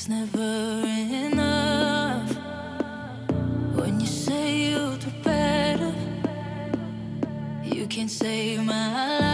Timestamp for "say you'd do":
4.06-5.10